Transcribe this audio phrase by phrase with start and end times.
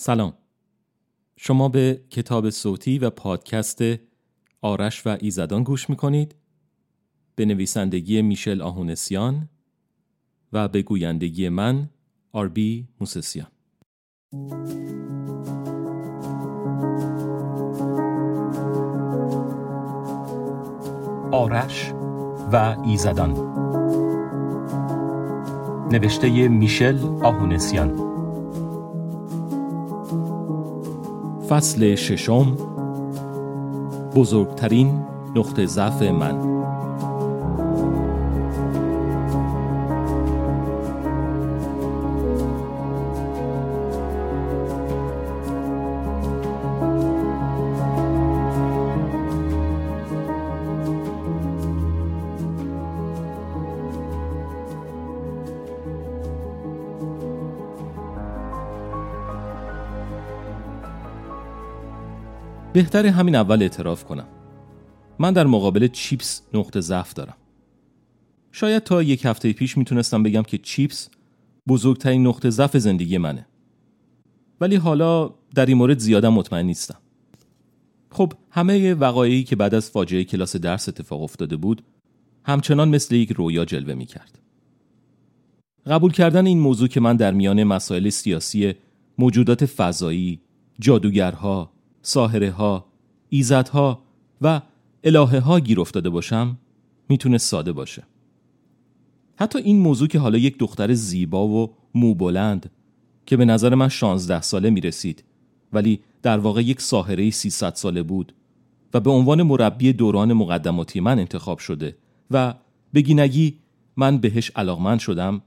[0.00, 0.32] سلام.
[1.36, 3.80] شما به کتاب صوتی و پادکست
[4.62, 6.34] آرش و ایزدان گوش می‌کنید.
[7.34, 9.48] به نویسندگی میشل آهونسیان
[10.52, 11.88] و به گویندگی من
[12.32, 13.48] آربی موسسیان.
[21.32, 21.92] آرش
[22.52, 23.32] و ایزدان.
[25.92, 28.07] نوشته میشل آهونسیان.
[31.48, 32.56] فصل ششم.
[34.14, 35.04] بزرگترین
[35.36, 36.57] نقطه ضعف من.
[62.78, 64.26] بهتر همین اول اعتراف کنم.
[65.18, 67.36] من در مقابل چیپس نقطه ضعف دارم.
[68.52, 71.10] شاید تا یک هفته پیش می‌تونستم بگم که چیپس
[71.68, 73.46] بزرگترین نقطه ضعف زندگی منه.
[74.60, 76.98] ولی حالا در این مورد زیادم مطمئن نیستم.
[78.10, 81.82] خب همه وقایعی که بعد از فاجعه کلاس درس اتفاق افتاده بود
[82.44, 84.38] همچنان مثل یک رویا جلوه می کرد.
[85.86, 88.74] قبول کردن این موضوع که من در میان مسائل سیاسی
[89.18, 90.40] موجودات فضایی،
[90.80, 92.86] جادوگرها، ساهره ها،
[93.28, 94.02] ایزدها
[94.40, 94.60] و
[95.04, 96.58] الهه ها گیر افتاده باشم
[97.08, 98.02] می‌تونه ساده باشه.
[99.36, 102.70] حتی این موضوع که حالا یک دختر زیبا و مو بلند
[103.26, 105.24] که به نظر من 16 ساله می رسید
[105.72, 108.34] ولی در واقع یک ساهره 300 ساله بود
[108.94, 111.96] و به عنوان مربی دوران مقدماتی من انتخاب شده
[112.30, 112.54] و
[112.94, 113.58] بگینگی
[113.96, 115.42] من بهش علاقمند شدم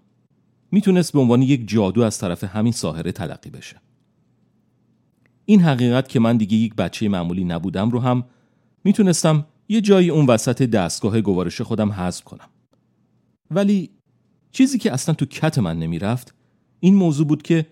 [0.71, 3.81] می‌تونست به عنوان یک جادو از طرف همین ساهره تلقی بشه.
[5.51, 8.23] این حقیقت که من دیگه یک بچه معمولی نبودم رو هم
[8.83, 12.49] می‌تونستم یه جایی اون وسط دستگاه گوارش خودم حذف کنم.
[13.51, 13.89] ولی
[14.51, 16.35] چیزی که اصلا تو کت من نمی‌رفت
[16.79, 17.67] این موضوع بود که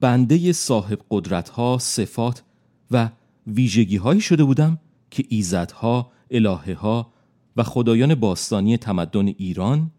[0.00, 2.42] بنده صاحب قدرت ها، صفات
[2.90, 3.10] و
[3.46, 4.78] ویژگی هایی شده بودم
[5.10, 7.12] که ایزدها، الهه ها
[7.56, 9.90] و خدایان باستانی تمدن ایران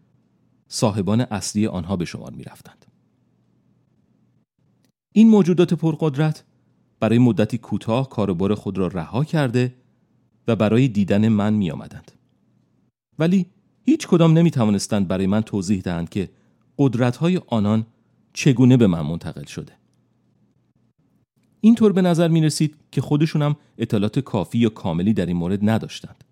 [0.68, 2.86] صاحبان اصلی آنها به شمار می رفتند.
[5.12, 6.44] این موجودات پرقدرت
[7.00, 9.74] برای مدتی کوتاه کاروبار خود را رها کرده
[10.48, 12.12] و برای دیدن من می آمدند.
[13.18, 13.46] ولی
[13.84, 16.28] هیچ کدام نمی توانستند برای من توضیح دهند که
[16.78, 17.86] قدرت های آنان
[18.32, 19.72] چگونه به من منتقل شده.
[21.60, 26.24] اینطور به نظر می رسید که خودشونم اطلاعات کافی یا کاملی در این مورد نداشتند.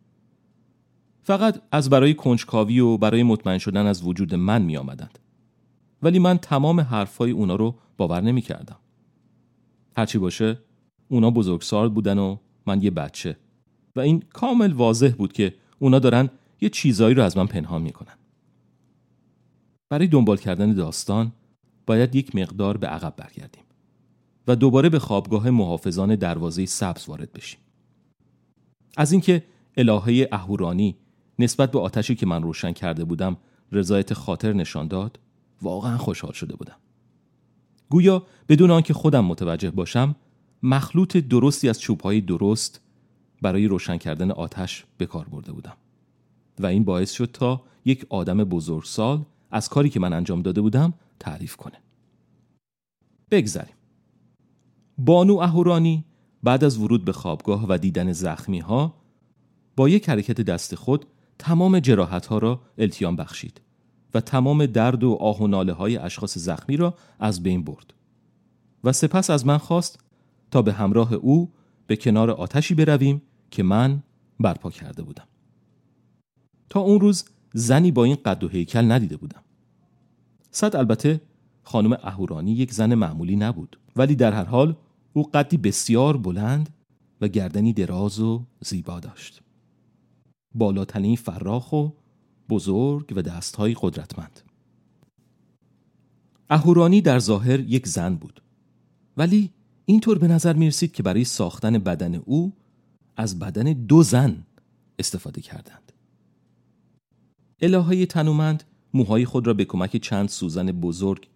[1.22, 5.18] فقط از برای کنجکاوی و برای مطمئن شدن از وجود من می آمدند.
[6.02, 8.76] ولی من تمام حرفهای اونا رو باور نمی کردم.
[9.96, 10.58] هرچی باشه
[11.08, 12.36] اونا بزرگسال بودن و
[12.66, 13.36] من یه بچه.
[13.96, 16.30] و این کامل واضح بود که اونا دارن
[16.60, 18.14] یه چیزایی رو از من پنهان می‌کنن.
[19.88, 21.32] برای دنبال کردن داستان
[21.86, 23.62] باید یک مقدار به عقب برگردیم
[24.46, 27.60] و دوباره به خوابگاه محافظان دروازه سبز وارد بشیم.
[28.96, 29.44] از اینکه
[29.76, 30.96] الهه اهورانی
[31.38, 33.36] نسبت به آتشی که من روشن کرده بودم
[33.72, 35.18] رضایت خاطر نشان داد
[35.62, 36.76] واقعا خوشحال شده بودم.
[37.90, 40.16] گویا بدون آنکه خودم متوجه باشم
[40.62, 42.80] مخلوط درستی از چوبهای درست
[43.42, 45.76] برای روشن کردن آتش به کار برده بودم.
[46.58, 50.94] و این باعث شد تا یک آدم بزرگسال از کاری که من انجام داده بودم
[51.20, 51.76] تعریف کنه.
[53.30, 53.74] بگذریم.
[54.98, 56.04] بانو اهورانی
[56.42, 58.94] بعد از ورود به خوابگاه و دیدن زخمی ها
[59.76, 61.06] با یک حرکت دست خود
[61.38, 63.60] تمام جراحت ها را التیام بخشید.
[64.16, 67.94] و تمام درد و آه و ناله های اشخاص زخمی را از بین برد.
[68.84, 69.98] و سپس از من خواست
[70.50, 71.52] تا به همراه او
[71.86, 74.02] به کنار آتشی برویم که من
[74.40, 75.26] برپا کرده بودم.
[76.68, 77.24] تا اون روز
[77.54, 79.42] زنی با این قد و هیکل ندیده بودم.
[80.50, 81.20] صد البته
[81.62, 84.76] خانم اهورانی یک زن معمولی نبود ولی در هر حال
[85.12, 86.68] او قدی بسیار بلند
[87.20, 89.42] و گردنی دراز و زیبا داشت.
[90.54, 91.88] بالاتنی فراخ و
[92.48, 94.40] بزرگ و دستهای قدرتمند.
[96.50, 98.42] اهورانی در ظاهر یک زن بود.
[99.16, 99.50] ولی
[99.84, 102.52] اینطور به نظر می رسید که برای ساختن بدن او
[103.16, 104.46] از بدن دو زن
[104.98, 105.92] استفاده کردند.
[107.60, 108.64] الهه تنومند
[108.94, 111.28] موهای خود را به کمک چند سوزن بزرگ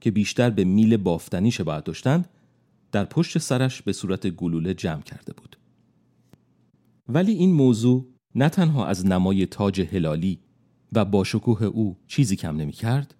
[0.00, 2.28] که بیشتر به میل بافتنی شباهت داشتند
[2.92, 5.56] در پشت سرش به صورت گلوله جمع کرده بود.
[7.08, 10.38] ولی این موضوع نه تنها از نمای تاج هلالی
[10.92, 13.14] و با شکوه او چیزی کم نمی کرد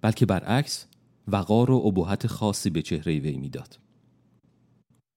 [0.00, 0.86] بلکه برعکس
[1.28, 3.78] وقار و ابهت خاصی به چهره وی می‌داد.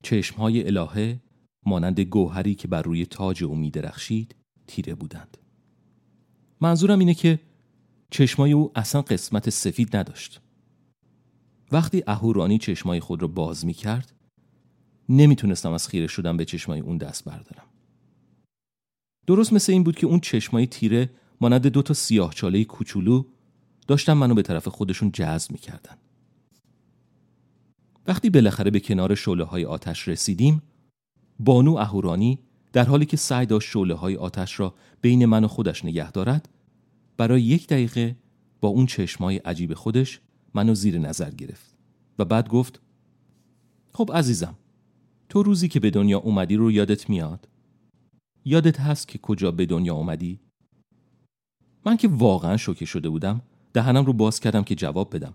[0.03, 1.19] چشمهای الهه
[1.65, 4.35] مانند گوهری که بر روی تاج او میدرخشید
[4.67, 5.37] تیره بودند.
[6.61, 7.39] منظورم اینه که
[8.09, 10.41] چشمای او اصلا قسمت سفید نداشت.
[11.71, 14.13] وقتی اهورانی چشمای خود را باز می کرد
[15.09, 17.65] نمی‌تونستم از خیره شدن به چشمای اون دست بردارم.
[19.27, 21.09] درست مثل این بود که اون چشمای تیره
[21.41, 23.23] مانند دو تا سیاه چاله کوچولو
[23.87, 25.97] داشتن منو به طرف خودشون جذب می‌کردن.
[28.07, 30.61] وقتی بالاخره به کنار شعله های آتش رسیدیم
[31.39, 32.39] بانو اهورانی
[32.73, 36.49] در حالی که سعی داشت شعله های آتش را بین من و خودش نگه دارد
[37.17, 38.15] برای یک دقیقه
[38.61, 40.19] با اون چشمای عجیب خودش
[40.53, 41.75] منو زیر نظر گرفت
[42.19, 42.81] و بعد گفت
[43.93, 44.55] خب عزیزم
[45.29, 47.47] تو روزی که به دنیا اومدی رو یادت میاد؟
[48.45, 50.39] یادت هست که کجا به دنیا اومدی؟
[51.85, 53.41] من که واقعا شوکه شده بودم
[53.73, 55.33] دهنم رو باز کردم که جواب بدم.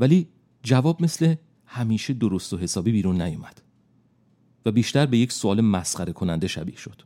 [0.00, 0.28] ولی
[0.62, 1.34] جواب مثل
[1.66, 3.62] همیشه درست و حسابی بیرون نیومد
[4.66, 7.02] و بیشتر به یک سوال مسخره کننده شبیه شد.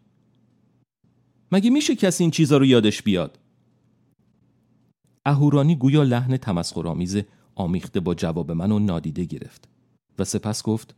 [1.53, 3.39] مگه میشه کسی این چیزا رو یادش بیاد؟
[5.27, 7.17] اهورانی گویا لحن تمسخرآمیز
[7.55, 9.69] آمیخته با جواب من و نادیده گرفت
[10.19, 10.95] و سپس گفت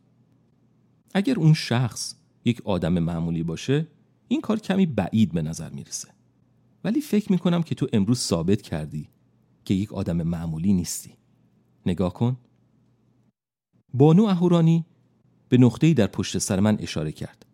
[1.14, 2.14] اگر اون شخص
[2.44, 3.86] یک آدم معمولی باشه
[4.28, 6.08] این کار کمی بعید به نظر می‌رسه.
[6.84, 9.08] ولی فکر می‌کنم که تو امروز ثابت کردی
[9.64, 11.16] که یک آدم معمولی نیستی.
[11.86, 12.36] نگاه کن.
[13.94, 14.84] بانو اهورانی
[15.48, 17.46] به نقطه‌ای در پشت سر من اشاره کرد.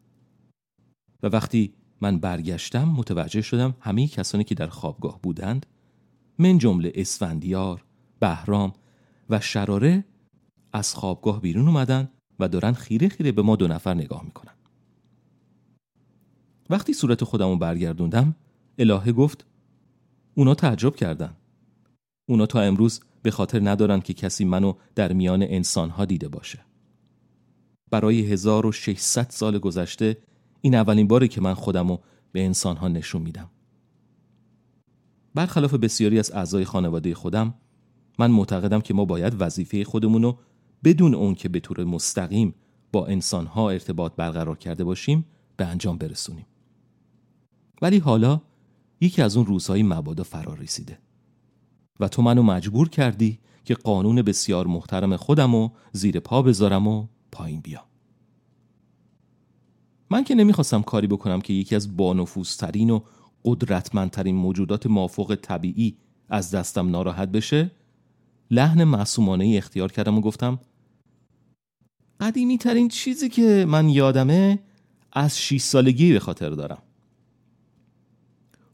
[1.23, 5.67] و وقتی من برگشتم متوجه شدم همه کسانی که در خوابگاه بودند
[6.39, 7.85] من جمله اسفندیار،
[8.21, 8.73] بهرام
[9.31, 10.05] و شراره
[10.73, 12.09] از خوابگاه بیرون اومدن
[12.39, 14.53] و دارن خیره خیره به ما دو نفر نگاه می‌کنن.
[16.73, 18.35] وقتی صورت خودمو برگردوندم
[18.79, 19.47] الهه گفت
[20.35, 21.37] اونا تعجب کردن.
[22.29, 26.59] اونا تا امروز به خاطر ندارن که کسی منو در میان انسانها دیده باشه.
[27.91, 30.17] برای 1600 سال گذشته
[30.61, 31.99] این اولین باری که من خودمو
[32.33, 33.51] به انسانها نشون میدم.
[35.35, 37.55] برخلاف بسیاری از اعضای خانواده خودم
[38.19, 40.37] من معتقدم که ما باید وظیفه خودمونو
[40.85, 42.55] بدون اون که به طور مستقیم
[42.93, 45.25] با انسانها ارتباط برقرار کرده باشیم
[45.57, 46.47] به انجام برسونیم.
[47.83, 48.41] ولی حالا
[49.01, 50.99] یکی از اون روزهای مبادا فرار رسیده.
[52.01, 57.61] و تو منو مجبور کردی که قانون بسیار محترم خودمو زیر پا بذارم و پایین
[57.61, 57.85] بیام.
[60.11, 63.01] من که نمی‌خواستم کاری بکنم که یکی از بانفوذترین و
[63.45, 65.97] قدرتمندترین موجودات مافوق طبیعی
[66.29, 67.71] از دستم ناراحت بشه
[68.51, 70.59] لحن معصومانه اختیار کردم و گفتم
[72.21, 74.59] قدیمی ترین چیزی که من یادمه
[75.13, 76.83] از 6 سالگی به خاطر دارم.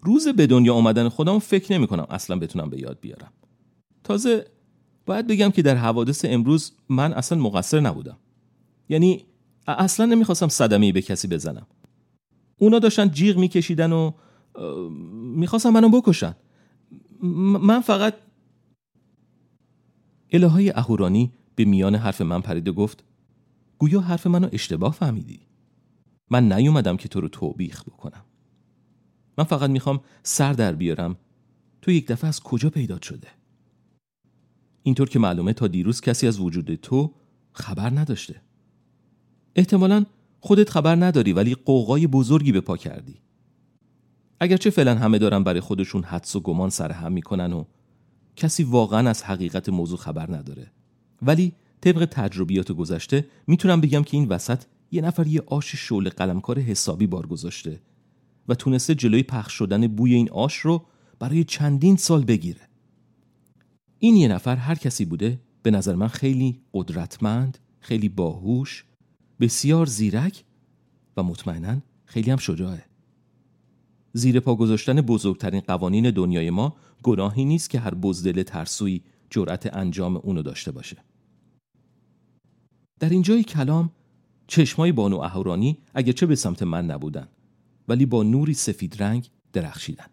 [0.02, 3.32] روز به دنیا آمدن خودم فکر نمی کنم اصلا بتونم به یاد بیارم.
[4.04, 4.46] تازه
[5.06, 8.18] باید بگم که در حوادث امروز من اصلا مقصر نبودم.
[8.88, 9.24] یعنی
[9.66, 11.66] اصلا نمی‌خواستم صدمه به کسی بزنم.
[12.58, 14.12] اونا داشتن جیغ میکشیدن و
[15.36, 16.36] می‌خواستم منو بکشن.
[17.22, 18.14] من فقط
[20.32, 23.04] الههای اهورانی به میان حرف من پرید و گفت
[23.78, 25.40] گویا حرف منو اشتباه فهمیدی.
[26.30, 28.24] من نیومدم که تو رو توبیخ بکنم.
[29.38, 31.16] من فقط می‌خوام سر در بیارم.
[31.82, 33.28] تو یک دفعه از کجا پیدا شده؟
[34.82, 37.12] اینطور که معلومه تا دیروز کسی از وجود تو
[37.52, 38.40] خبر نداشته.
[39.56, 40.06] احتمالا
[40.40, 43.14] خودت خبر نداری ولی قوقای بزرگی به پا کردی.
[44.40, 47.64] اگرچه فعلا همه دارن برای خودشون حدس و گمان سر هم می‌کنن و
[48.36, 50.70] کسی واقعا از حقیقت موضوع خبر نداره.
[51.22, 56.58] ولی طبق تجربیات گذشته می‌تونم بگم که این وسط یه نفر یه آش شعله قلمکار
[56.58, 57.80] حسابی بار گذاشته.
[58.48, 60.86] و تونسته جلوی پخش شدن بوی این آش رو
[61.18, 62.60] برای چندین سال بگیره.
[63.98, 68.84] این یه نفر هر کسی بوده به نظر من خیلی قدرتمند خیلی باهوش
[69.40, 70.44] بسیار زیرک
[71.16, 72.84] و مطمئنا خیلی هم شجاعه.
[74.12, 80.16] زیر پا گذاشتن بزرگترین قوانین دنیای ما گناهی نیست که هر بزدل ترسویی جرأت انجام
[80.16, 80.96] اونو داشته باشه.
[83.00, 83.90] در اینجای کلام
[84.46, 85.78] چشمای بانو اهورانی
[86.16, 87.28] چه به سمت من نبودن
[87.88, 90.06] ولی با نوری سفید رنگ درخشیدن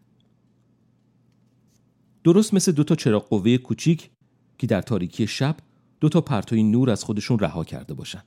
[2.23, 4.09] درست مثل دو تا چراغ قوه کوچیک
[4.57, 5.55] که در تاریکی شب
[5.99, 8.23] دو تا پرتوی نور از خودشون رها کرده باشن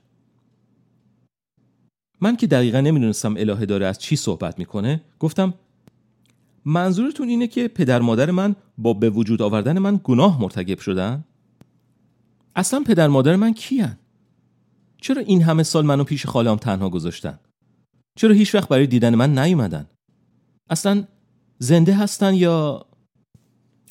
[2.21, 5.53] من که دقیقا نمی‌دونستم الهه داره از چی صحبت می‌کنه گفتم
[6.65, 11.23] منظورتون اینه که پدر مادر من با به وجود آوردن من گناه مرتکب شدن؟
[12.55, 13.97] اصلا پدر مادر من کیان؟
[15.01, 17.39] چرا این همه سال منو پیش خالام تنها گذاشتن؟
[18.19, 19.87] چرا هیچ وقت برای دیدن من نیومدن؟
[20.69, 21.03] اصلا
[21.59, 22.85] زنده هستن یا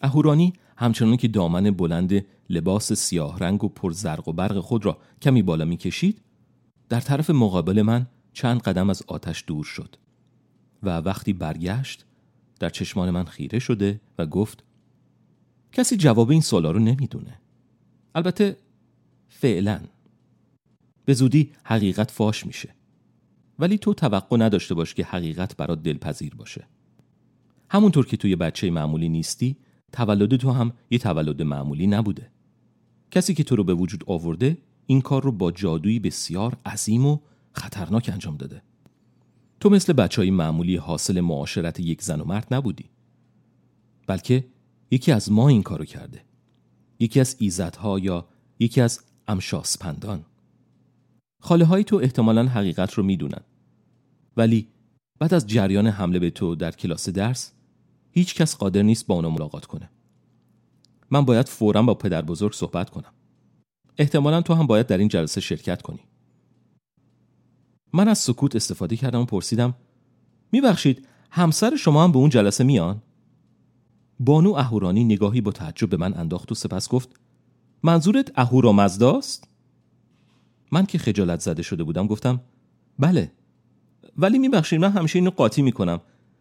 [0.03, 4.99] اهورانی؟ همچنان که دامن بلند لباس سیاه رنگ و پر زرق و برق خود را
[5.23, 6.21] کمی بالا می کشید
[6.89, 9.97] در طرف مقابل من چند قدم از آتش دور شد
[10.83, 12.05] و وقتی برگشت
[12.61, 14.65] در چشمان من خیره شده و گفت
[15.73, 17.41] کسی جواب این سوالا رو نمی‌دونه.
[18.15, 18.57] البته
[19.29, 19.81] فعلا.
[21.05, 22.78] به زودی حقیقت فاش میشه.
[23.59, 26.67] ولی تو توقع نداشته باش که حقیقت برات دلپذیر باشه.
[27.71, 29.57] همونطور که توی بچه معمولی نیستی
[29.93, 32.31] تولد تو هم یه تولد معمولی نبوده.
[33.11, 37.19] کسی که تو رو به وجود آورده این کار رو با جادویی بسیار عظیم و
[37.53, 38.63] خطرناک انجام داده.
[39.61, 42.91] تو مثل بچه های معمولی حاصل معاشرت یک زن و مرد نبودی.
[44.07, 44.45] بلکه
[44.91, 46.23] یکی از ما این کارو کرده.
[46.99, 50.25] یکی از ایزدها یا یکی از امشاسپندان.
[51.41, 53.41] خاله های تو احتمالا حقیقت رو می‌دونن.
[54.37, 54.69] ولی
[55.19, 57.53] بعد از جریان حمله به تو در کلاس درس
[58.11, 59.91] هیچ کس قادر نیست با اونو ملاقات کنه.
[61.11, 63.13] من باید فورا با پدر بزرگ صحبت کنم.
[63.99, 66.01] احتمالا تو هم باید در این جلسه شرکت کنی.
[67.93, 69.75] من از سکوت استفاده کردم و پرسیدم
[70.53, 73.03] میبخشید همسر شما هم به اون جلسه میان؟
[74.21, 77.09] بانو اهورانی نگاهی با تعجب به من انداخت و سپس گفت
[77.83, 79.49] منظورت اهورامزداست؟
[80.73, 82.41] من که خجالت زده شده بودم گفتم
[82.99, 83.33] بله
[84.19, 86.01] ولی میبخشید من همیشه اینو قاطی می‌کنم.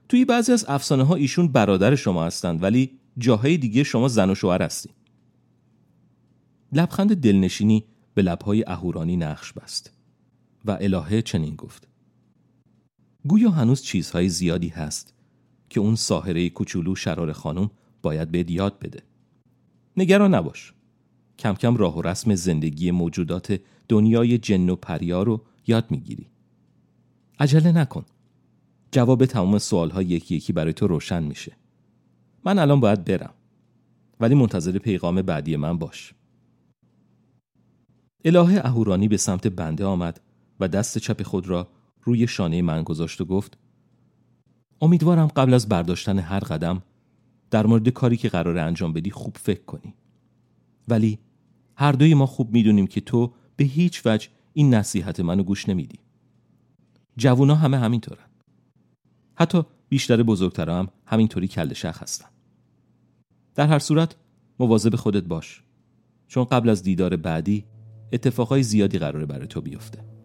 [0.09, 4.35] توی بعضی از افسانه ها ایشون برادر شما هستند ولی جاهای دیگه شما زن و
[4.35, 4.89] شوهر هستی
[6.73, 9.91] لبخند دلنشینی به لبهای اهورانی نقش بست
[10.65, 11.87] و الهه چنین گفت.
[13.27, 15.13] گویا هنوز چیزهای زیادی هست
[15.69, 17.69] که اون ساهره کوچولو شرار خانم
[18.01, 19.03] باید به یاد بده.
[19.97, 20.73] نگران نباش.
[21.39, 26.27] کم کم راه و رسم زندگی موجودات دنیای جن و پریا رو یاد می‌گیری.
[27.39, 28.05] عجله نکن.
[28.91, 31.55] جواب تمام سوال یکی یکی برای تو روشن میشه.
[32.45, 33.33] من الان باید برم.
[34.19, 36.13] ولی منتظر پیغام بعدی من باش.
[38.25, 40.21] الهه اهورانی به سمت بنده آمد
[40.59, 41.67] و دست چپ خود را
[42.03, 43.57] روی شانه من گذاشت و گفت
[44.81, 46.83] امیدوارم قبل از برداشتن هر قدم
[47.51, 49.93] در مورد کاری که قرار انجام بدی خوب فکر کنی.
[50.87, 51.19] ولی
[51.75, 55.99] هر دوی ما خوب می‌دونیم که تو به هیچ وجه این نصیحت منو گوش نمیدی.
[57.17, 58.25] جوونا همه همینطورن.
[59.35, 62.27] حتی بیشتر بزرگترها هم همینطوری کل شخ هستن.
[63.55, 64.15] در هر صورت
[64.59, 65.63] مواظب خودت باش.
[66.27, 67.65] چون قبل از دیدار بعدی
[68.13, 70.16] اتفاقای زیادی قراره برای تو بیفته.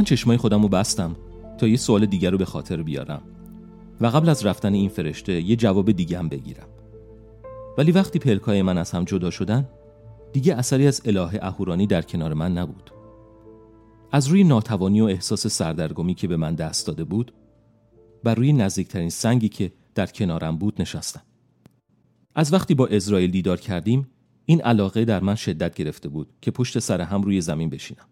[0.00, 1.16] من چشمای خودم رو بستم
[1.58, 3.22] تا یه سوال دیگر رو به خاطر بیارم
[4.00, 6.66] و قبل از رفتن این فرشته یه جواب دیگه هم بگیرم.
[7.78, 9.68] ولی وقتی پلکای من از هم جدا شدن
[10.32, 12.90] دیگه اثری از الهه اهورانی در کنار من نبود.
[14.12, 17.32] از روی ناتوانی و احساس سردرگمی که به من دست داده بود
[18.24, 21.22] بر روی نزدیکترین سنگی که در کنارم بود نشستم.
[22.34, 24.08] از وقتی با اسرائیل دیدار کردیم
[24.46, 28.09] این علاقه در من شدت گرفته بود که پشت سر هم روی زمین بشینم.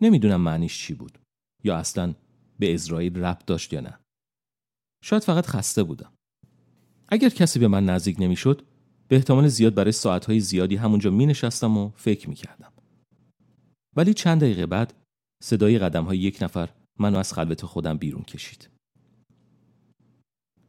[0.00, 1.18] نمی‌دونم معنیش چی بود
[1.64, 2.14] یا اصلا
[2.58, 3.98] به اسرائیل ربط داشت یا نه
[5.04, 6.12] شاید فقط خسته بودم
[7.08, 8.62] اگر کسی به من نزدیک نمی‌شد
[9.08, 12.72] به احتمال زیاد برای ساعتهای زیادی همونجا می نشستم و فکر می کردم.
[13.96, 14.94] ولی چند دقیقه بعد
[15.42, 18.68] صدای قدم های یک نفر منو از خلوت خودم بیرون کشید.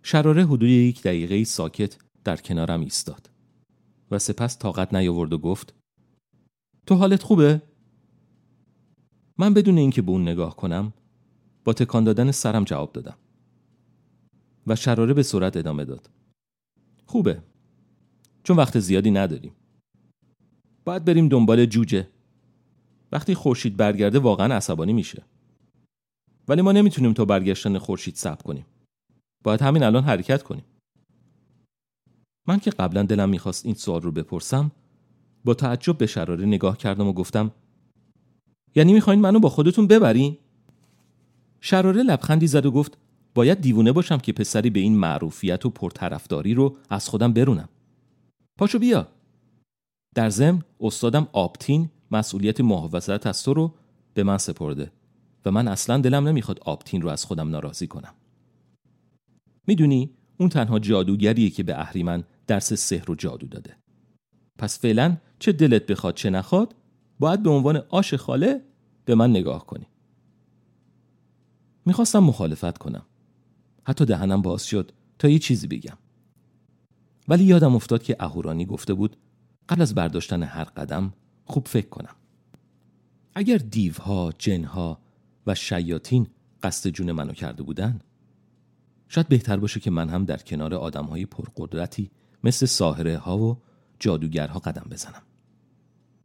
[0.03, 3.29] شراره حدود یک دقیقه ساکت در کنارم ایستاد
[4.11, 5.73] و سپس طاقت نیاورد و گفت
[6.85, 7.61] تو حالت خوبه؟
[9.39, 10.93] من بدون اینکه به اون نگاه کنم
[11.63, 13.17] با تکان دادن سرم جواب دادم.
[14.67, 16.09] و شراره به صورت ادامه داد.
[17.05, 17.41] خوبه.
[18.43, 19.51] چون وقت زیادی نداریم.
[20.85, 22.07] باید بریم دنبال جوجه.
[23.11, 25.23] وقتی خورشید برگرده واقعا عصبانی میشه.
[26.47, 28.65] ولی ما نمی‌تونیم تا برگشتن خورشید صبر کنیم.
[29.43, 30.63] باید همین الان حرکت کنیم.
[32.47, 34.71] من که قبلا دلم می‌خواست این سوال رو بپرسم
[35.45, 37.51] با تعجب به شراره نگاه کردم و گفتم
[38.79, 40.37] یعنی می‌خواین منو با خودتون ببرین؟
[41.61, 42.97] شراره لبخندی زد و گفت
[43.35, 47.69] باید دیوونه باشم که پسری به این معروفیت و پرطرفداری رو از خودم برونم.
[48.57, 49.07] پاشو بیا.
[50.15, 53.73] در ضمن استادم آپتین مسئولیت محافظت از تو رو
[54.13, 54.91] به من سپرده
[55.45, 58.13] و من اصلا دلم نمی‌خواد آپتین رو از خودم ناراضی کنم.
[59.67, 63.75] می‌دونی اون تنها جادوگریه که به اهریمن درس سحر و جادو داده.
[64.57, 66.75] پس فعلا چه دلت بخواد چه نخواد
[67.19, 68.68] باید به عنوان آش خاله
[69.09, 69.87] به من نگاه کنی.
[71.85, 73.05] می‌خواستم مخالفت کنم.
[73.83, 75.97] حتی دهنم باز شد تا یه چیزی بگم.
[77.27, 79.17] ولی یادم افتاد که اهورانی گفته بود
[79.69, 81.13] قبل از برداشتن هر قدم
[81.45, 82.15] خوب فکر کنم.
[83.35, 84.99] اگر دیوها، جنها
[85.47, 86.27] و شیاطین
[86.63, 87.99] قصد جون منو کرده بودن
[89.07, 92.11] شاید بهتر باشه که من هم در کنار آدمهای پرقدرتی
[92.43, 93.57] مثل ساهره ها و
[93.99, 95.21] جادوگرها قدم بزنم.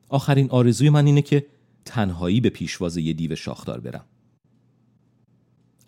[0.08, 1.46] آخرین آرزوی من اینه که
[1.84, 4.04] تنهایی به پیشواز یه دیو شاخدار برم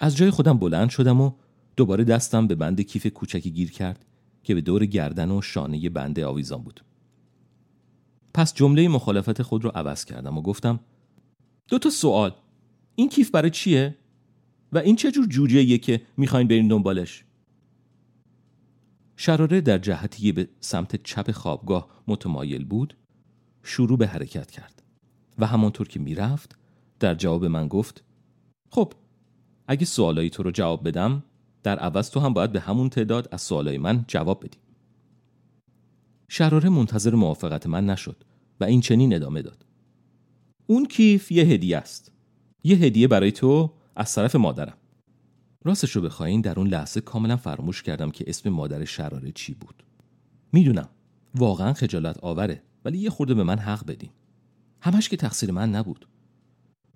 [0.00, 1.32] از جای خودم بلند شدم و
[1.76, 4.04] دوباره دستم به بند کیف کوچکی گیر کرد
[4.42, 6.84] که به دور گردن و شانه بنده آویزان بود
[8.34, 10.80] پس جمله مخالفت خود رو عوض کردم و گفتم
[11.68, 12.32] دو تا سوال
[12.94, 13.96] این کیف برای چیه؟
[14.72, 17.24] و این چه جور جوجه که می‌خواین برین دنبالش؟
[19.16, 22.96] شراره در جهتی به سمت چپ خوابگاه متمایل بود
[23.62, 24.82] شروع به حرکت کرد
[25.38, 26.58] و همانطور که می‌رفت
[27.00, 28.04] در جواب من گفت
[28.70, 28.92] خب
[29.68, 31.22] اگه سوالایی تو رو جواب بدم
[31.62, 34.58] در عوض تو هم باید به همون تعداد از سوالای من جواب بدی.
[36.28, 38.24] شراره منتظر موافقت من نشد
[38.60, 39.64] و این چنین ادامه داد.
[40.66, 42.12] اون کیف یه هدیه است.
[42.64, 44.76] یه هدیه برای تو از طرف مادرم.
[45.64, 49.82] راستش رو بخواین در اون لحظه کاملا فراموش کردم که اسم مادر شراره چی بود.
[50.52, 50.88] می‌دونم
[51.34, 54.10] واقعا خجالت آوره ولی یه خورده به من حق بدین.
[54.86, 56.08] همش که تقصیر من نبود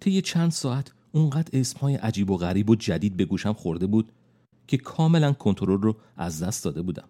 [0.00, 4.12] طی چند ساعت اونقدر اسمهای عجیب و غریب و جدید به گوشم خورده بود
[4.66, 7.09] که کاملا کنترل رو از دست داده بودم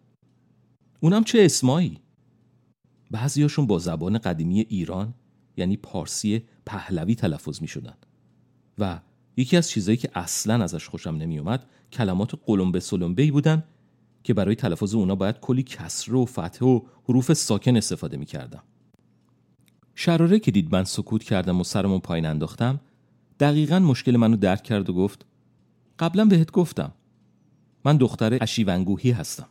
[1.00, 1.98] اونم چه اسمایی
[3.10, 5.14] بعضیاشون با زبان قدیمی ایران
[5.56, 7.94] یعنی پارسی پهلوی تلفظ می شدن.
[8.78, 9.00] و
[9.36, 13.64] یکی از چیزایی که اصلا ازش خوشم نمی اومد کلمات قلمبه سلمبه بودن
[14.22, 18.62] که برای تلفظ اونا باید کلی کسره و فتحه و حروف ساکن استفاده می کردم.
[19.94, 22.80] شراره که دید من سکوت کردم و سرمو پایین انداختم
[23.40, 25.26] دقیقا مشکل منو درک کرد و گفت
[25.98, 26.92] قبلا بهت گفتم
[27.84, 29.48] من دختر اشیونگوهی هستم.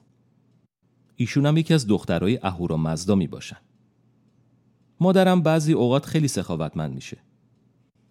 [1.15, 3.57] ایشون هم یکی از دخترای اهورا مزدا می باشن
[4.99, 7.17] مادرم بعضی اوقات خیلی سخاوتمند میشه.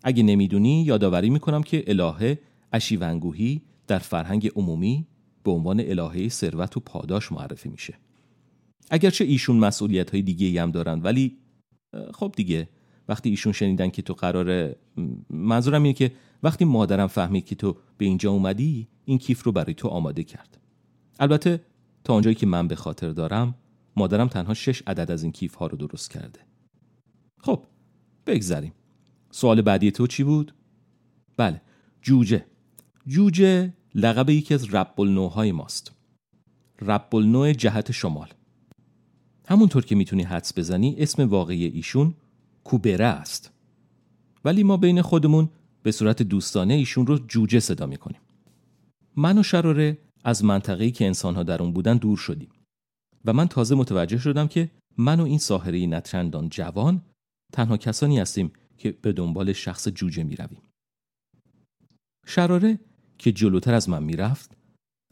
[0.03, 2.39] اگه نمی‌دونی یادآوری می‌کنم که الهه
[2.73, 5.07] اشیونگوهی در فرهنگ عمومی
[5.45, 7.95] به عنوان الهه ثروت و پاداش معرفی میشه.
[8.91, 11.37] اگرچه ایشون مسئولیت های دیگه هم دارن ولی
[12.15, 12.69] خب دیگه
[13.09, 14.77] وقتی ایشون شنیدن که تو قراره
[15.31, 19.75] منظورم اینه که وقتی مادرم فهمید که تو به اینجا اومدی این کیف رو برای
[19.75, 20.59] تو آماده کرد.
[21.19, 21.61] البته
[22.05, 23.55] تا اونجایی که من به خاطر دارم
[23.97, 26.41] مادرم تنها شش عدد از این کیف ها رو درست کرده.
[27.41, 27.65] خب
[28.27, 28.73] بگذریم.
[29.31, 30.55] سوال بعدی تو چی بود؟
[31.37, 31.63] بله
[32.03, 32.47] جوجه.
[33.07, 35.93] جوجه لقب یکی از رب النوهای ماست.
[36.83, 38.29] رب النوع جهت شمال.
[39.49, 42.15] همونطور که می‌تونی حدس بزنی اسم واقعی ایشون
[42.65, 43.53] کوبره است.
[44.45, 45.49] ولی ما بین خودمون
[45.83, 48.21] به صورت دوستانه ایشون رو جوجه صدا می‌کنیم.
[49.17, 52.49] من و شراره از منطقه‌ای که انسانها در اون بودن دور شدیم.
[53.25, 57.03] و من تازه متوجه شدم که من و این ساحره نترندان جوان
[57.53, 60.63] تنها کسانی هستیم که به دنبال شخص جوجه می رویم.
[62.27, 62.79] شراره
[63.19, 64.57] که جلوتر از من می‌رفت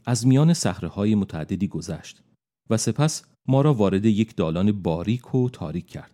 [0.05, 0.53] از میان
[0.91, 2.23] های متعددی گذشت
[2.69, 6.11] و سپس ما را وارد یک دالان باریک و تاریک کرد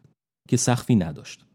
[0.47, 1.45] که سخفی نداشت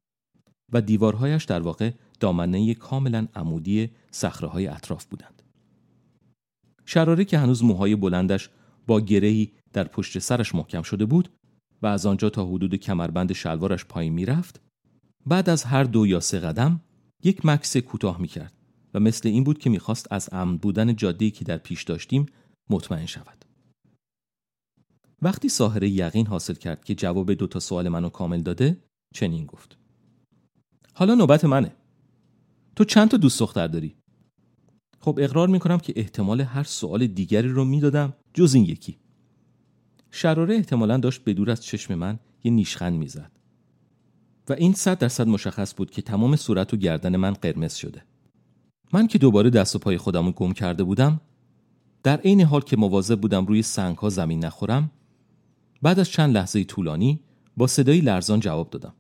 [0.73, 3.91] و دیوارهایش در واقع دامنه کاملا عمودی
[4.43, 5.43] های اطراف بودند.
[6.85, 8.51] شراره که هنوز موهای بلندش
[8.87, 11.29] با گرهی در پشت سرش محکم شده بود
[11.83, 14.61] و از آنجا تا حدود کمربند شلوارش پایین می‌رفت
[15.27, 16.81] بعد از هر دو یا سه قدم
[17.25, 18.53] یک مکس کوتاه می‌کرد
[18.95, 22.27] و مثل این بود که می‌خواست از امن بودن جاده‌ای که در پیش داشتیم
[22.71, 23.38] مطمئن شود.
[25.23, 28.77] وقتی ساهره یقین حاصل کرد که جواب دو تا سوال منو کامل داده
[29.15, 29.77] چنین گفت.
[30.95, 31.73] حالا نوبت منه.
[32.77, 33.95] تو چند تا دوست دختر داری؟
[35.01, 38.99] خب اقرار می‌کنم که احتمال هر سوال دیگری رو می‌دادم جز این یکی.
[40.11, 43.33] شراره احتمالا داشت به دور از چشم من یه نیشخند می‌زد.
[44.49, 48.05] و این صد درصد مشخص بود که تمام صورت و گردن من قرمز شده.
[48.93, 51.21] من که دوباره دست و پای خودم رو گم کرده بودم
[52.03, 54.91] در عین حال که مواظب بودم روی سنگ ها زمین نخورم
[55.83, 57.21] بعد از چند لحظه طولانی
[57.57, 58.93] با صدایی لرزان جواب دادم.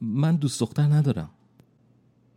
[0.00, 1.30] من دوست دختر ندارم.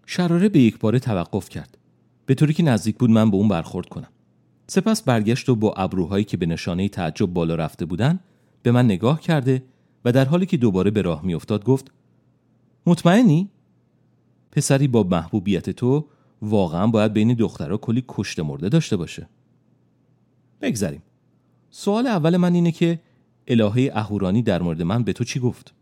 [0.05, 1.77] شراره به یک باره توقف کرد.
[2.25, 4.09] به طوری که نزدیک بود من به اون برخورد کنم.
[4.67, 8.19] سپس برگشت و با ابروهایی که به نشانه تعجب بالا رفته بودن
[8.63, 9.63] به من نگاه کرده
[10.05, 11.91] و در حالی که دوباره به راه میافتاد گفت
[12.85, 13.49] مطمئنی؟
[14.51, 16.05] پسری با محبوبیت تو
[16.41, 19.29] واقعا باید بین دخترها کلی کشت مرده داشته باشه.
[20.61, 21.01] بگذریم
[21.71, 22.99] سوال اول من اینه که
[23.47, 25.73] الهه اهورانی در مورد من به تو چی گفت؟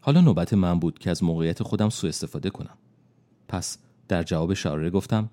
[0.00, 2.78] حالا نوبت من بود که از موقعیت خودم سوء استفاده کنم.
[3.48, 5.30] پس در جواب شراره گفتم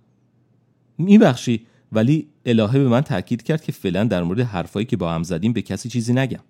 [0.97, 5.23] میبخشی ولی الهه به من تاکید کرد که فعلا در مورد حرفایی که با هم
[5.23, 6.43] زدیم به کسی چیزی نگم.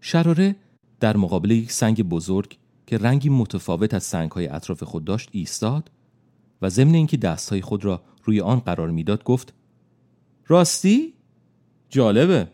[0.00, 0.56] شراره
[1.00, 5.90] در مقابل یک سنگ بزرگ که رنگی متفاوت از سنگهای اطراف خود داشت ایستاد
[6.62, 9.54] و ضمن اینکه دستهای خود را روی آن قرار می‌داد گفت
[10.48, 11.14] راستی؟
[11.88, 12.48] جالبه.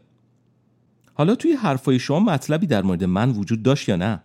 [1.14, 4.22] حالا توی حرفای شما مطلبی در مورد من وجود داشت یا نه؟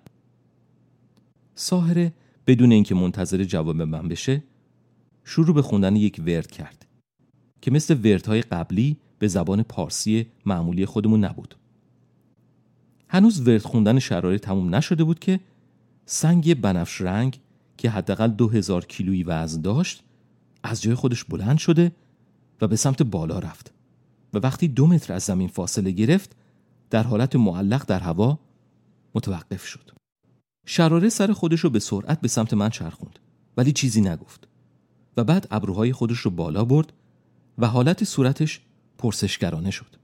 [1.56, 2.14] ساهره
[2.48, 4.44] بدون اینکه منتظر جواب من بشه
[5.24, 6.86] شروع به خوندن یک ورد کرد
[7.62, 11.56] که مثل وردهای قبلی به زبان پارسی معمولی خودمون نبود.
[13.08, 15.40] هنوز ورد خوندن شراره تموم نشده بود که
[16.06, 17.40] سنگ بنفش رنگ
[17.78, 20.04] که حداقل دو هزار کیلویی وزن داشت
[20.64, 21.92] از جای خودش بلند شده
[22.62, 23.74] و به سمت بالا رفت
[24.34, 26.36] و وقتی دو متر از زمین فاصله گرفت
[26.90, 28.40] در حالت معلق در هوا
[29.16, 29.92] متوقف شد.
[30.66, 33.20] شراره سر خودش رو به سرعت به سمت من چرخوند
[33.58, 34.48] ولی چیزی نگفت
[35.18, 36.94] و بعد ابروهای خودش رو بالا برد
[37.58, 38.62] و حالت صورتش
[38.98, 39.96] پرسشگرانه شد.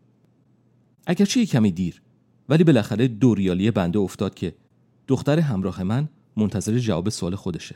[1.07, 2.01] اگرچه کمی دیر
[2.49, 4.55] ولی بالاخره دو ریالی بنده افتاد که
[5.07, 7.75] دختر همراه من منتظر جواب سوال خودشه.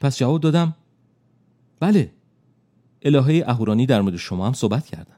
[0.00, 0.74] پس جواب دادم
[1.80, 2.12] بله
[3.04, 5.16] الهه اهورانی در مورد شما هم صحبت کردن.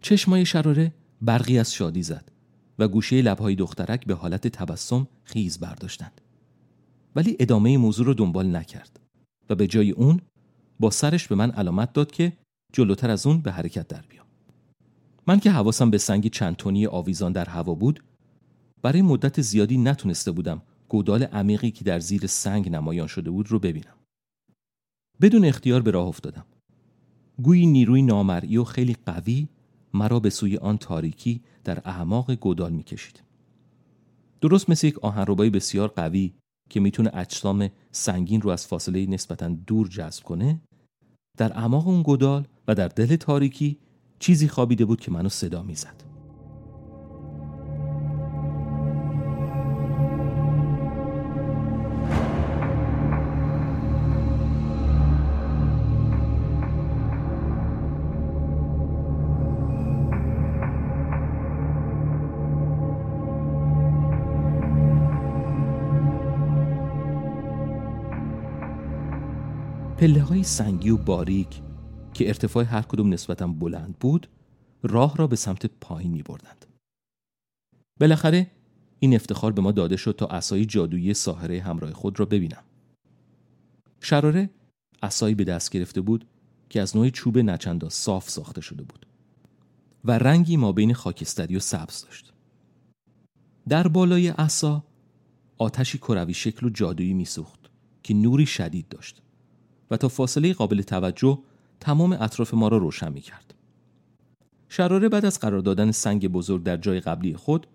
[0.00, 2.32] چشمای شراره برقی از شادی زد
[2.78, 6.20] و گوشه لبهای دخترک به حالت تبسم خیز برداشتند.
[7.16, 9.00] ولی ادامه موضوع رو دنبال نکرد
[9.50, 10.20] و به جای اون
[10.80, 12.32] با سرش به من علامت داد که
[12.72, 14.26] جلوتر از اون به حرکت در بیام.
[15.26, 18.02] من که حواسم به سنگ چند تونی آویزان در هوا بود
[18.82, 23.58] برای مدت زیادی نتونسته بودم گودال عمیقی که در زیر سنگ نمایان شده بود رو
[23.58, 23.94] ببینم.
[25.20, 26.44] بدون اختیار به راه افتادم.
[27.42, 29.48] گویی نیروی نامرئی و خیلی قوی
[29.94, 33.22] مرا به سوی آن تاریکی در اعماق گودال می‌کشید.
[34.40, 36.34] درست مثل یک آهنربای بسیار قوی
[36.70, 40.60] که می‌تونه اجسام سنگین رو از فاصله نسبتا دور جذب کنه
[41.38, 43.78] در اعماق اون گودال و در دل تاریکی
[44.18, 46.09] چیزی خوابیده بود که منو صدا می‌زد.
[70.00, 71.60] پله های سنگی و باریک
[72.14, 74.28] که ارتفاع هر کدوم نسبتا بلند بود
[74.82, 76.66] راه را به سمت پایین می بردند.
[78.00, 78.50] بالاخره
[78.98, 82.62] این افتخار به ما داده شد تا اسای جادویی ساحره همراه خود را ببینم.
[84.00, 84.50] شراره
[85.02, 86.26] اسایی به دست گرفته بود
[86.70, 89.06] که از نوع چوب نچندا صاف ساخته شده بود
[90.04, 92.32] و رنگی ما بین خاکستری و سبز داشت.
[93.68, 94.84] در بالای عصا
[95.58, 97.70] آتشی کروی شکل و جادویی میسوخت
[98.02, 99.22] که نوری شدید داشت.
[99.90, 101.38] و تا فاصله قابل توجه
[101.80, 103.54] تمام اطراف ما را روشن می کرد.
[104.68, 107.66] شراره بعد از قرار دادن سنگ بزرگ در جای قبلی خود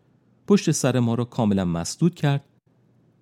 [0.48, 2.44] پشت سر ما را کاملا مسدود کرد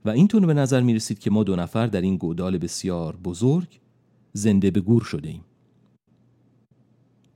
[0.05, 3.79] و اینطور به نظر می رسید که ما دو نفر در این گودال بسیار بزرگ
[4.33, 5.43] زنده به گور شده ایم.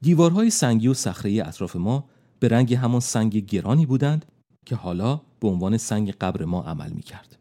[0.02, 4.26] دیوارهای سنگی و صخره اطراف ما به رنگ همان سنگ گرانی بودند
[4.66, 7.37] که حالا به عنوان سنگ قبر ما عمل می کرد.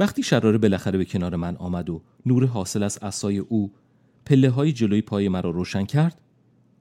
[0.00, 3.72] وقتی شراره بالاخره به کنار من آمد و نور حاصل از اسای او
[4.24, 6.20] پله های جلوی پای مرا روشن کرد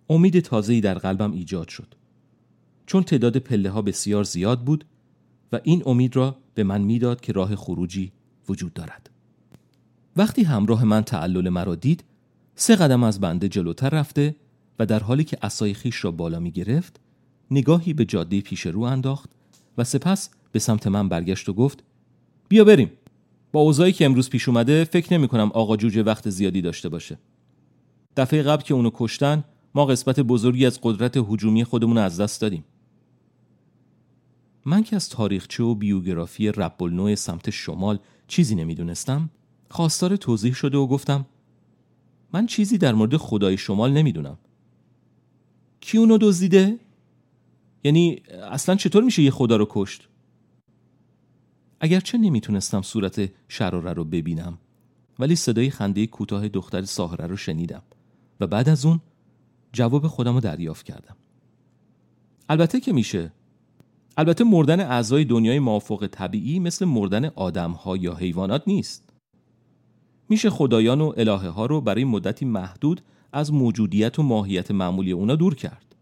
[0.09, 1.95] امید تازه‌ای در قلبم ایجاد شد.
[2.85, 4.85] چون تعداد پله ها بسیار زیاد بود
[5.51, 8.11] و این امید را به من می‌داد که راه خروجی
[8.49, 9.09] وجود دارد.
[10.17, 12.03] وقتی همراه من تعلل مرا دید
[12.55, 14.35] سه قدم از بنده جلوتر رفته
[14.79, 16.99] و در حالی که اسای خیش را بالا می گرفت
[17.51, 19.29] نگاهی به جاده پیش رو انداخت
[19.77, 21.83] و سپس به سمت من برگشت و گفت
[22.49, 22.91] بیا بریم.
[23.51, 27.19] با اوضاعی که امروز پیش اومده فکر نمی کنم آقا جوجه وقت زیادی داشته باشه.
[28.17, 29.43] دفعه قبل که اونو کشتن
[29.75, 32.63] ما قسمت بزرگی از قدرت هجومی خودمون از دست دادیم.
[34.65, 39.29] من که از تاریخچه و بیوگرافی رب سمت شمال چیزی نمی‌دونستم
[39.69, 41.25] خواستار توضیح شده و گفتم
[42.33, 44.37] من چیزی در مورد خدای شمال نمی‌دونم.
[45.81, 46.79] کی اونو دزدیده؟
[47.83, 50.07] یعنی اصلا چطور میشه یه خدا رو کشت؟
[51.79, 54.57] اگرچه نمی‌تونستم صورت شراره رو ببینم.
[55.19, 57.81] ولی صدای خنده کوتاه دختر ساهره رو شنیدم
[58.39, 58.99] و بعد از اون
[59.73, 61.15] جواب خودم رو دریافت کردم.
[62.49, 63.31] البته که میشه.
[64.17, 69.09] البته مردن اعضای دنیای موافق طبیعی مثل مردن آدم ها یا حیوانات نیست.
[70.29, 73.01] میشه خدایان و الهه ها رو برای مدتی محدود
[73.33, 75.95] از موجودیت و ماهیت معمولی اونا دور کرد.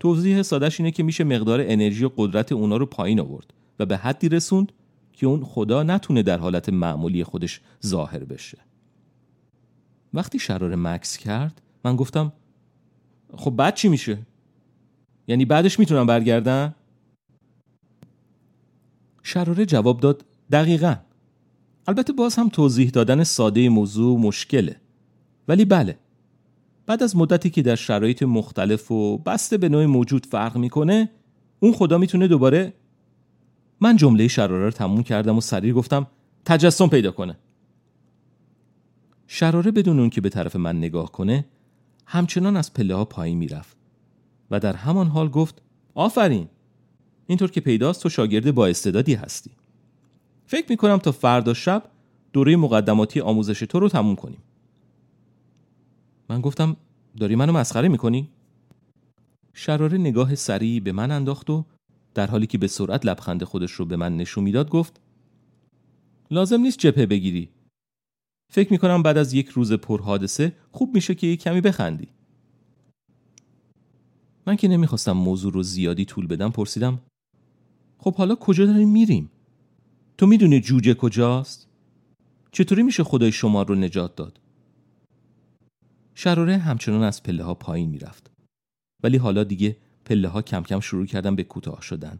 [0.00, 3.54] توضیح سادش اینه که میشه مقدار انرژی و قدرت اونا رو پایین آورد.
[3.78, 4.72] و به حدی رسوند
[5.12, 8.58] که اون خدا نتونه در حالت معمولی خودش ظاهر بشه
[10.14, 12.32] وقتی شرار مکس کرد من گفتم
[13.36, 14.18] خب بعد چی میشه؟
[15.28, 16.74] یعنی بعدش می‌تونم برگردم؟
[19.22, 20.96] شراره جواب داد دقیقا
[21.86, 24.76] البته باز هم توضیح دادن ساده موضوع مشکله
[25.48, 25.98] ولی بله
[26.86, 31.10] بعد از مدتی که در شرایط مختلف و بسته به نوع موجود فرق می‌کنه
[31.60, 32.72] اون خدا می‌تونه دوباره
[33.80, 36.06] من جمله شراره رو تموم کردم و سریع گفتم
[36.44, 37.36] تجسم پیدا کنه.
[39.26, 41.44] شراره بدون اون که به طرف من نگاه کنه
[42.06, 43.76] همچنان از پله ها پایین می‌رفت
[44.50, 45.62] و در همان حال گفت
[45.94, 46.48] آفرین!
[47.26, 49.50] اینطور که پیداست تو شاگرد با استعدادی هستی.
[50.46, 51.82] فکر می‌کنم تا فردا شب
[52.32, 54.42] دوره مقدماتی آموزش تو رو تموم کنیم.
[56.28, 56.76] من گفتم
[57.18, 58.28] داری منو مسخره می‌کنی؟
[59.54, 61.64] شراره نگاه سریعی به من انداخت و
[62.16, 65.00] در حالی که به سرعت لبخند خودش رو به من نشون می‌داد گفت
[66.30, 67.48] لازم نیست جپه بگیری.
[68.52, 72.08] فکر می‌کنم بعد از یک روز پرحادثه خوب میشه که یک کمی بخندی.
[74.46, 77.02] من که نمی‌خواستم موضوع رو زیادی طول بدم پرسیدم
[77.98, 79.30] خب حالا کجا داریم میریم؟
[80.18, 81.68] تو می‌دونی جوجه کجاست؟
[82.52, 84.40] چطوری میشه خدای شما رو نجات داد؟
[86.14, 88.30] شراره همچنان از پله ها پایین می‌رفت.
[89.02, 89.76] ولی حالا دیگه
[90.06, 92.18] پله ها کم کم شروع کردن به کوتاه شدن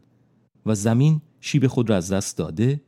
[0.65, 2.81] و زمین شیب خود را از دست داده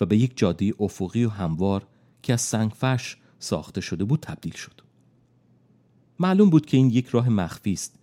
[0.00, 1.86] و به یک جاده افقی و هموار
[2.22, 4.80] که از سنگفرش ساخته شده بود تبدیل شد.
[6.18, 7.98] معلوم بود که این یک راه مخفی است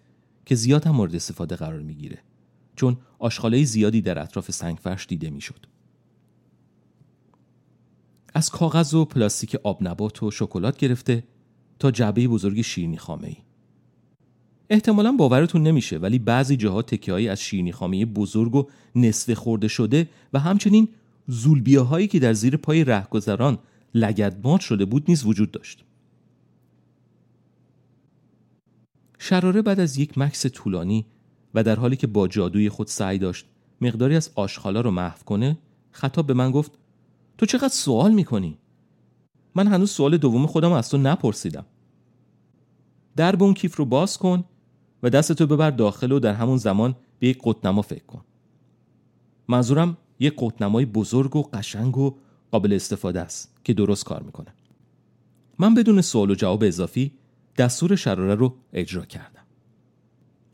[0.45, 2.19] که زیاد هم مورد استفاده قرار می‌گیره
[2.75, 5.65] چون آشغالای زیادی در اطراف سنگفرش دیده می‌شد.
[8.33, 11.23] از کاغذ و پلاستیک آب نبات و شکلات گرفته
[11.79, 13.37] تا جعبه بزرگ شیرینی خامه ای.
[14.69, 20.09] احتمالا باورتون نمیشه ولی بعضی جاها تکه از شیرینی خامه بزرگ و نصف خورده شده
[20.33, 20.87] و همچنین
[21.27, 23.57] زولبیاهایی که در زیر پای رهگذران
[23.93, 25.85] لگدمات شده بود نیز وجود داشت.
[29.19, 31.05] شراره بعد از یک مکس طولانی
[31.53, 33.45] و در حالی که با جادوی خود سعی داشت
[33.81, 35.57] مقداری از آشخالا رو محو کنه
[35.91, 36.71] خطاب به من گفت
[37.37, 38.57] تو چقدر سوال می‌کنی؟
[39.55, 41.65] من هنوز سوال دوم خودم از تو نپرسیدم
[43.15, 44.43] درب اون کیف رو باز کن
[45.03, 48.21] و دستتو ببر داخل و در همون زمان به یک قطنما فکر کن.
[49.47, 52.15] منظورم یک قطنمای بزرگ و قشنگ و
[52.51, 54.53] قابل استفاده است که درست کار می‌کنه.
[55.59, 57.11] من بدون سوال و جواب اضافی
[57.57, 59.43] دستور شراره رو اجرا کردم.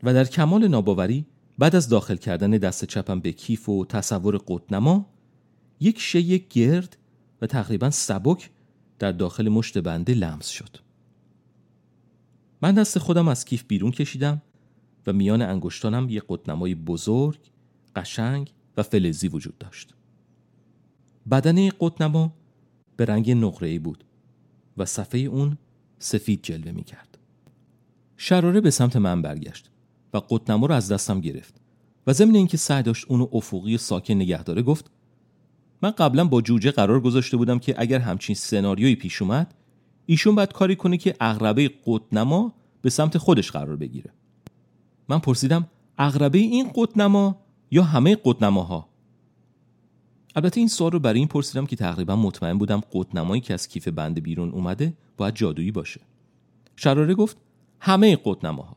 [0.02, 1.26] و در کمال ناباوری
[1.58, 5.06] بعد از داخل کردن دست چپم به کیف و تصور قطنما
[5.80, 6.96] یک شی گرد
[7.42, 8.50] و تقریبا سبک
[8.98, 10.85] در داخل مشت بنده لمس شد.
[12.62, 14.42] من دست خودم از کیف بیرون کشیدم
[15.06, 17.38] و میان انگشتانم یک قطنمای بزرگ،
[17.96, 19.94] قشنگ و فلزی وجود داشت.
[21.30, 22.32] بدن قطنما
[22.96, 24.04] به رنگ نقره‌ای بود
[24.76, 25.58] و صفحه اون
[25.98, 27.18] سفید جلوه می کرد.
[28.16, 29.70] شراره به سمت من برگشت
[30.14, 31.60] و قطنما رو از دستم گرفت
[32.06, 34.90] و ضمن اینکه سعی داشت اونو افقی ساکن نگه داره گفت
[35.82, 39.54] من قبلا با جوجه قرار گذاشته بودم که اگر همچین سناریویی پیش اومد
[40.06, 44.10] ایشون باید کاری کنه که اغربه قطنما به سمت خودش قرار بگیره.
[45.08, 45.66] من پرسیدم
[45.98, 47.36] اغربه این قطنما
[47.70, 48.88] یا همه قطنماها؟
[50.36, 53.88] البته این سوال رو برای این پرسیدم که تقریبا مطمئن بودم قطنمایی که از کیف
[53.88, 56.00] بند بیرون اومده باید جادویی باشه.
[56.76, 57.36] شراره گفت
[57.80, 58.76] همه قطنماها.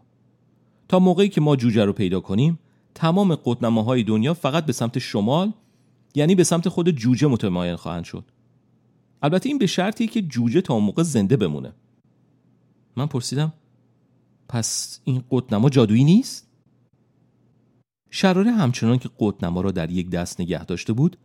[0.87, 2.59] تا موقعی که ما جوجه رو پیدا کنیم
[2.95, 5.51] تمام قطنماهای دنیا فقط به سمت شمال
[6.15, 8.23] یعنی به سمت خود جوجه متمایل خواهند شد.
[9.21, 11.73] البته این به شرطی که جوجه تا موقع زنده بمونه.
[12.97, 13.53] من پرسیدم
[14.49, 16.47] پس این قطنما جادویی نیست؟
[18.10, 21.17] شراره همچنان که قطنما را در یک دست نگه داشته بود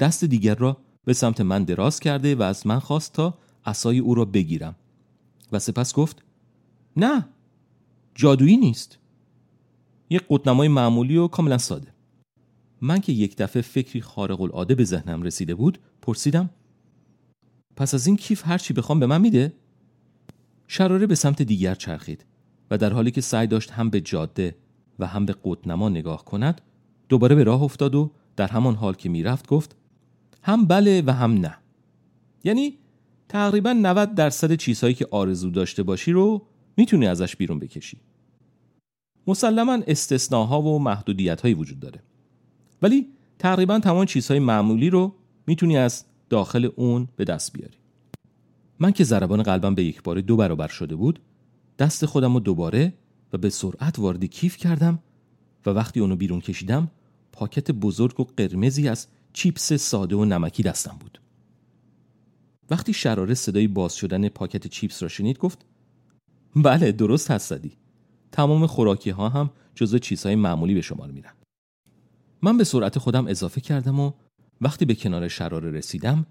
[0.00, 4.14] دست دیگر را به سمت من دراز کرده و از من خواست تا اسای او
[4.14, 4.74] را بگیرم.
[5.52, 6.22] و سپس گفت
[6.96, 7.28] نه
[8.14, 8.98] جادویی نیست.
[10.10, 11.94] یک قطنمای معمولی و کاملا ساده.
[12.80, 16.50] من که یک دفعه فکری خارق العاده به ذهنم رسیده بود پرسیدم
[17.76, 19.52] پس از این کیف هر چی بخوام به من میده؟
[20.68, 22.24] شراره به سمت دیگر چرخید
[22.70, 24.56] و در حالی که سعی داشت هم به جاده
[24.98, 26.60] و هم به قطنما نگاه کند
[27.08, 29.76] دوباره به راه افتاد و در همان حال که می‌رفت گفت
[30.42, 31.56] هم بله و هم نه.
[32.44, 32.78] یعنی
[33.28, 37.98] تقریبا 90 درصد چیزهایی که آرزو داشته باشی رو می‌تونی ازش بیرون بکشی.
[39.26, 42.00] مسلما استثناها و محدودیت وجود داره.
[42.82, 43.08] ولی
[43.38, 45.14] تقریبا تمام چیزهای معمولی رو
[45.46, 46.04] می‌تونی از
[46.34, 47.76] داخل اون به دست بیاری.
[48.78, 51.20] من که ضربان قلبم به یک بار دو برابر شده بود
[51.78, 52.94] دست خودم رو دوباره
[53.32, 54.98] و به سرعت وارد کیف کردم
[55.66, 56.90] و وقتی اونو بیرون کشیدم
[57.32, 61.20] پاکت بزرگ و قرمزی از چیپس ساده و نمکی دستم بود.
[62.70, 65.64] وقتی شراره صدای باز شدن پاکت چیپس را شنید گفت
[66.56, 67.72] بله درست هست زدی.
[68.32, 71.32] تمام خوراکی ها هم جزو چیزهای معمولی به شمار میرن.
[72.42, 74.12] من به سرعت خودم اضافه کردم و
[74.60, 76.26] وقتی به کنار شراره رسیدم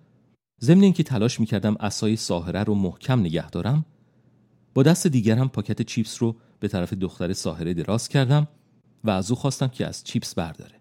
[0.61, 3.85] ضمن اینکه تلاش می‌کردم اسای ساهره رو محکم نگه دارم
[4.73, 8.47] با دست دیگرم پاکت چیپس رو به طرف دختر ساهره دراز کردم
[9.03, 10.75] و از او خواستم که از چیپس برداره.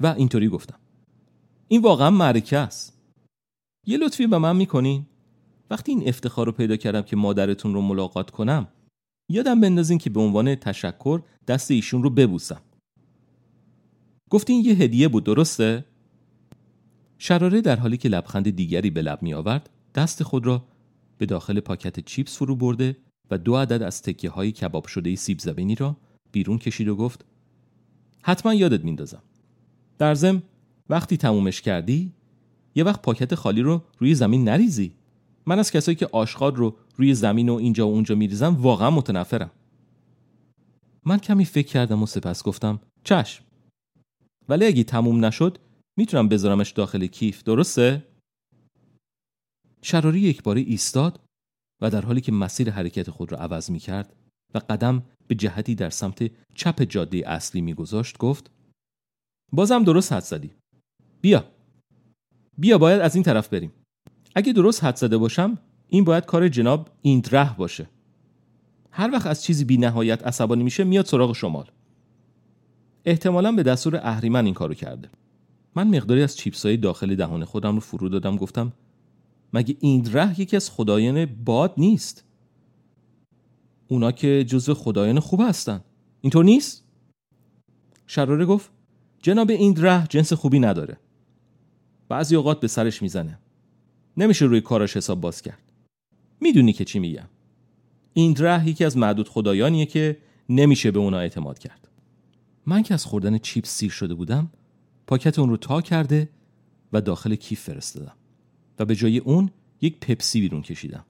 [0.00, 0.78] و اینطوری گفتم.
[1.68, 2.98] این واقعا معرکه است.
[3.86, 5.06] یه لطفی به من می‌کنین.
[5.70, 8.68] وقتی این افتخار رو پیدا کردم که مادرتون رو ملاقات کنم
[9.30, 12.60] یادم بندازین که به عنوان تشکر دست ایشون رو ببوسم.
[14.30, 15.84] گفتین یه هدیه بود درسته؟
[17.18, 20.64] شراره در حالی که لبخند دیگری به لب می آورد دست خود را
[21.18, 22.96] به داخل پاکت چیپس فرو برده
[23.30, 25.96] و دو عدد از تکیه های کباب شده سیب زبینی را
[26.32, 27.24] بیرون کشید و گفت
[28.22, 29.22] حتما یادت میندازم.
[29.98, 30.42] در ضمن
[30.88, 32.12] وقتی تمومش کردی
[32.74, 34.92] یه وقت پاکت خالی رو روی زمین نریزی.
[35.46, 39.50] من از کسایی که آشغال رو روی زمین و اینجا و اونجا میریزم واقعا متنفرم.
[41.04, 43.44] من کمی فکر کردم و سپس گفتم چشم.
[44.48, 45.58] ولی اگه تموم نشد
[45.98, 48.04] می‌تونم بذارمش داخل کیف درسته؟
[49.82, 51.20] شراری یک باری ایستاد
[51.82, 54.16] و در حالی که مسیر حرکت خود را عوض می کرد
[54.54, 58.50] و قدم به جهتی در سمت چپ جاده اصلی میگذاشت گفت
[59.52, 60.50] بازم درست حد زدی.
[61.20, 61.44] بیا.
[62.58, 63.72] بیا باید از این طرف بریم.
[64.34, 65.58] اگه درست حد زده باشم
[65.88, 67.88] این باید کار جناب ایندره باشه.
[68.90, 71.70] هر وقت از چیزی بی نهایت عصبانی میشه میاد سراغ شمال.
[73.04, 75.10] احتمالا به دستور اهریمن این کارو کرده.
[75.78, 78.72] من مقداری از چیپس های داخل دهان خودم رو فرو دادم گفتم
[79.52, 82.24] مگه ایندره یکی از خدایان باد نیست؟
[83.88, 85.80] اونا که جزو خدایان خوب هستن.
[86.20, 86.84] اینطور نیست؟
[88.06, 88.70] شراره گفت
[89.22, 90.96] جناب ایندره جنس خوبی نداره.
[92.08, 93.38] بعضی اوقات به سرش می‌زنه.
[94.16, 95.62] نمیشه روی کاراش حساب باز کرد.
[96.40, 97.28] می‌دونی که چی میگم.
[98.12, 101.88] ایندره یکی از معدود خدایانیه که نمیشه به اونا اعتماد کرد.
[102.66, 104.50] من که از خوردن چیپس سیر شده بودم
[105.08, 106.28] پاکت اون رو تا کرده
[106.92, 108.12] و داخل کیف فرستادم.
[108.78, 111.04] و به جای اون یک پپسی بیرون کشیدم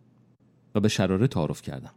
[0.74, 1.90] و به شراره تعارف کردم.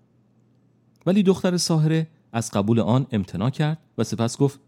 [1.05, 4.59] ولی دختر ساهره از قبول آن امتناع کرد و سپس گفت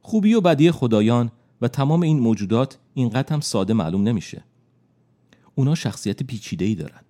[0.00, 4.44] خوبی و بدی خدایان و تمام این موجودات اینقدر هم ساده معلوم نمیشه.
[5.54, 7.00] اونا شخصیت پیچیده ای دارن.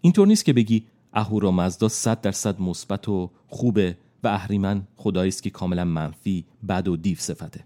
[0.00, 5.50] اینطور نیست که بگی اهورامزدا صد درصد مثبت و خوبه و اهریمن خدایی است که
[5.50, 7.64] کاملا منفی بد و دیو صفته.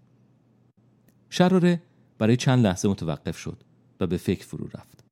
[1.31, 1.83] شراره
[2.19, 3.63] برای چند لحظه متوقف شد
[4.01, 5.05] و به فکر فرو رفت.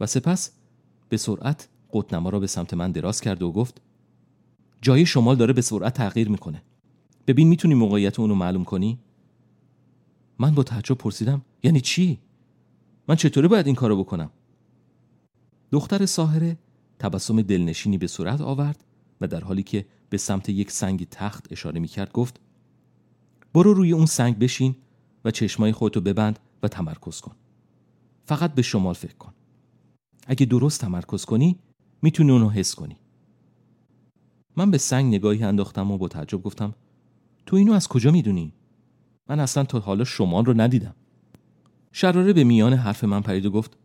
[0.00, 0.50] و سپس
[1.08, 3.80] به سرعت قطنما را به سمت من دراز کرد و گفت
[4.82, 6.62] جای شمال داره به سرعت تغییر می‌کنه.
[7.26, 8.98] ببین می‌تونی موقعیت اونو معلوم کنی؟
[10.38, 12.18] من با تعجب پرسیدم یعنی چی؟
[13.08, 14.30] من چطوری باید این کارو بکنم؟
[15.72, 16.58] دختر ساهره
[16.98, 18.84] تبسم دلنشینی به صورت آورد
[19.20, 22.40] و در حالی که به سمت یک سنگ تخت اشاره می‌کرد گفت
[23.54, 24.76] برو روی اون سنگ بشین
[25.24, 27.34] و چشمای خودتو ببند و تمرکز کن.
[28.26, 29.32] فقط به شمال فکر کن.
[30.26, 31.58] اگه درست تمرکز کنی
[32.02, 32.96] می‌تونی اونو حس کنی.
[34.56, 36.74] من به سنگ نگاهی انداختم و با تعجب گفتم
[37.46, 38.52] تو اینو از کجا می‌دونی؟
[39.28, 40.94] من اصلا تا حالا شمال رو ندیدم.
[41.92, 43.76] شراره به میان حرف من پرید و گفت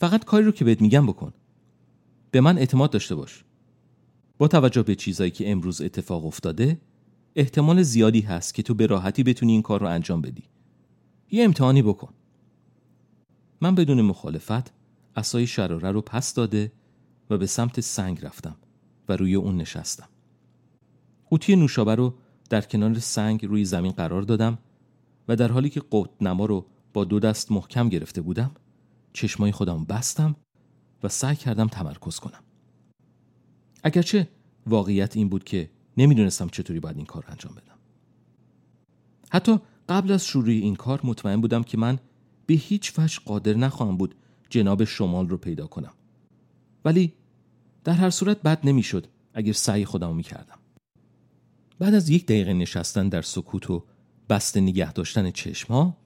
[0.00, 1.32] فقط کاری رو که بهت میگم بکن.
[2.30, 3.44] به من اعتماد داشته باش.
[4.38, 6.80] با توجه به چیزایی که امروز اتفاق افتاده
[7.36, 10.44] احتمال زیادی هست که تو به راحتی بتونی این کار رو انجام بدی.
[11.30, 12.14] یه امتحانی بکن.
[13.60, 14.72] من بدون مخالفت
[15.16, 16.72] اسای شراره رو پس داده
[17.30, 18.56] و به سمت سنگ رفتم
[19.08, 20.08] و روی اون نشستم.
[21.26, 22.14] قوطی نوشابه رو
[22.50, 24.58] در کنار سنگ روی زمین قرار دادم
[25.28, 28.50] و در حالی که قوت نما رو با دو دست محکم گرفته بودم
[29.12, 30.36] چشمای خودم بستم
[31.02, 32.42] و سعی کردم تمرکز کنم.
[33.82, 34.28] اگرچه
[34.66, 37.78] واقعیت این بود که نمی‌دونستم چطوری باید این کار انجام بدم.
[39.30, 39.58] حتی
[39.88, 41.98] قبل از شروع این کار مطمئن بودم که من
[42.46, 44.14] به هیچ وجه قادر نخواهم بود
[44.50, 45.92] جناب شمال رو پیدا کنم
[46.84, 47.12] ولی
[47.84, 50.58] در هر صورت بد نمی‌شد اگر سعی خودام می کردم.
[51.78, 53.84] بعد از یک دقیقه نشستن در سکوت و
[54.30, 55.96] بست نگه داشتن چشمها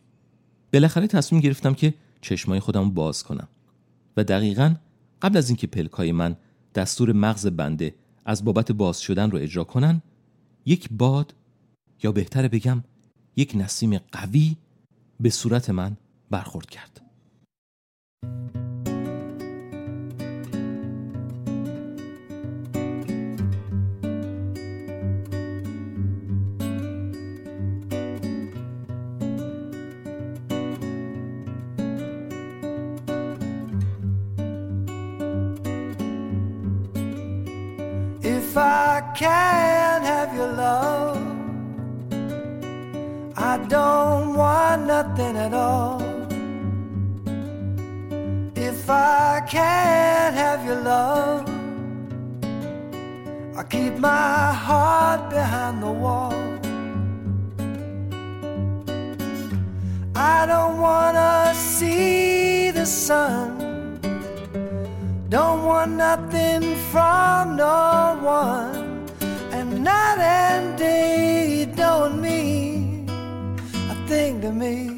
[0.72, 3.49] بالاخره تصمیم گرفتم که چشمای خودم باز کنم
[4.16, 4.74] و دقیقا
[5.22, 6.37] قبل از اینکه پلکای من
[6.74, 10.03] دستور مغز بنده از بابت باز شدن رو اجرا کنن
[10.66, 11.35] یک باد
[12.03, 12.85] یا بهتر بگم
[13.37, 14.57] یک نسیم قوی
[15.20, 15.97] به صورت من
[16.30, 16.99] برخورد کرد.
[38.24, 39.71] If I can
[43.72, 46.02] don't want nothing at all.
[48.54, 51.48] If I can't have your love,
[53.56, 56.36] I keep my heart behind the wall.
[60.14, 63.48] I don't wanna see the sun.
[65.30, 69.08] Don't want nothing from no one.
[69.56, 72.21] And night and day don't
[74.12, 74.91] thing to me.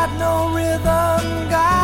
[0.00, 1.79] got no rhythm, got